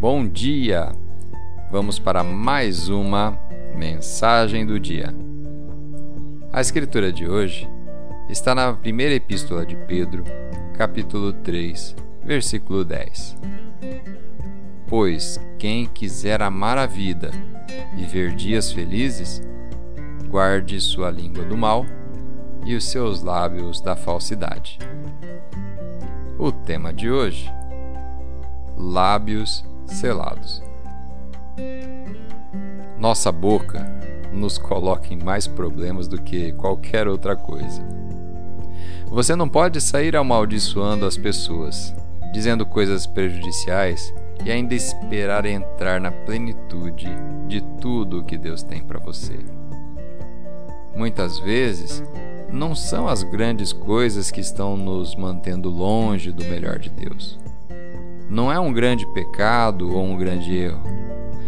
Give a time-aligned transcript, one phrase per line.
[0.00, 0.92] Bom dia!
[1.70, 3.38] Vamos para mais uma
[3.74, 5.14] mensagem do dia.
[6.52, 7.68] A escritura de hoje
[8.28, 10.24] está na primeira epístola de Pedro,
[10.76, 13.36] capítulo 3, versículo 10.
[14.86, 17.30] Pois quem quiser amar a vida
[17.96, 19.42] e ver dias felizes,
[20.28, 21.86] guarde sua língua do mal
[22.64, 24.78] e os seus lábios da falsidade.
[26.38, 27.50] O tema de hoje:
[28.76, 30.62] lábios selados.
[32.98, 33.84] Nossa boca
[34.32, 37.82] nos coloca em mais problemas do que qualquer outra coisa.
[39.06, 41.94] Você não pode sair amaldiçoando as pessoas,
[42.32, 44.12] dizendo coisas prejudiciais
[44.44, 47.08] e ainda esperar entrar na plenitude
[47.46, 49.38] de tudo o que Deus tem para você.
[50.96, 52.02] Muitas vezes,
[52.50, 57.38] não são as grandes coisas que estão nos mantendo longe do melhor de Deus.
[58.34, 60.82] Não é um grande pecado ou um grande erro.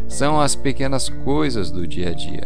[0.06, 2.44] São as pequenas coisas do dia a dia.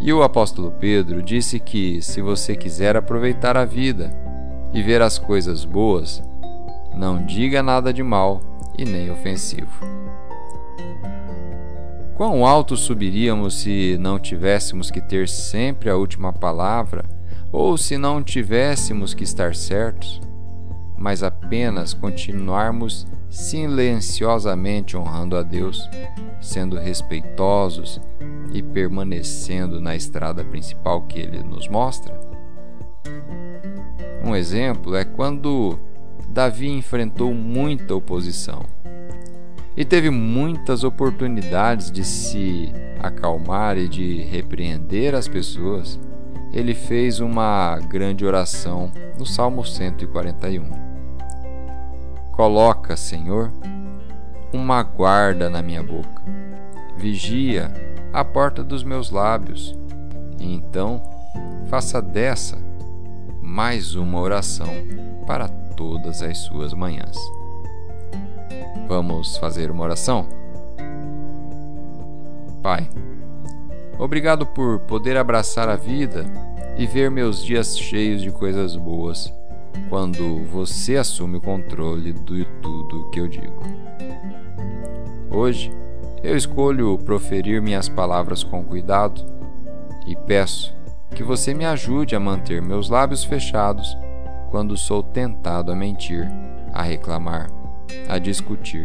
[0.00, 4.10] E o apóstolo Pedro disse que, se você quiser aproveitar a vida
[4.72, 6.22] e ver as coisas boas,
[6.94, 8.40] não diga nada de mal
[8.78, 9.84] e nem ofensivo.
[12.16, 17.04] Quão alto subiríamos se não tivéssemos que ter sempre a última palavra,
[17.52, 20.22] ou se não tivéssemos que estar certos,
[21.04, 25.86] mas apenas continuarmos silenciosamente honrando a Deus,
[26.40, 28.00] sendo respeitosos
[28.54, 32.18] e permanecendo na estrada principal que Ele nos mostra?
[34.24, 35.78] Um exemplo é quando
[36.26, 38.64] Davi enfrentou muita oposição
[39.76, 46.00] e teve muitas oportunidades de se acalmar e de repreender as pessoas,
[46.50, 50.93] ele fez uma grande oração no Salmo 141.
[52.34, 53.52] Coloca, Senhor,
[54.52, 56.20] uma guarda na minha boca,
[56.96, 57.72] vigia
[58.12, 59.72] a porta dos meus lábios,
[60.40, 61.00] e então
[61.68, 62.58] faça dessa
[63.40, 64.66] mais uma oração
[65.28, 67.16] para todas as suas manhãs.
[68.88, 70.26] Vamos fazer uma oração?
[72.60, 72.90] Pai,
[73.96, 76.24] obrigado por poder abraçar a vida
[76.76, 79.32] e ver meus dias cheios de coisas boas
[79.88, 83.60] quando você assume o controle de tudo que eu digo.
[85.30, 85.72] Hoje,
[86.22, 89.24] eu escolho proferir minhas palavras com cuidado
[90.06, 90.74] e peço
[91.14, 93.96] que você me ajude a manter meus lábios fechados
[94.50, 96.28] quando sou tentado a mentir,
[96.72, 97.48] a reclamar
[98.08, 98.84] a discutir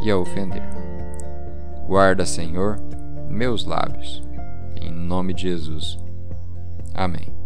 [0.00, 0.62] e a ofender.
[1.86, 2.78] Guarda, Senhor,
[3.28, 4.22] meus lábios.
[4.80, 5.98] Em nome de Jesus.
[6.94, 7.37] Amém.